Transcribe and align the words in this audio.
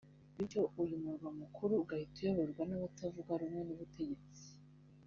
bityo 0.35 0.61
uyu 0.81 0.95
murwa 1.03 1.29
mukuru 1.39 1.73
ugahita 1.83 2.17
uyoborwa 2.21 2.63
n’abatavuga 2.67 3.31
rumwe 3.41 3.61
n’ubutegetsi 3.65 4.43